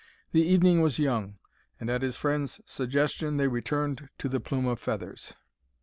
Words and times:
The 0.31 0.41
evening 0.41 0.81
was 0.81 0.97
young, 0.97 1.37
and, 1.79 1.87
at 1.87 2.01
his 2.01 2.17
friend's 2.17 2.59
suggestion, 2.65 3.37
they 3.37 3.47
returned 3.47 4.09
to 4.17 4.29
the 4.29 4.39
Plume 4.39 4.65
of 4.65 4.79
Feathers. 4.79 5.35